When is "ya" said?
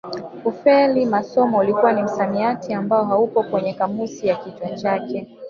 4.27-4.35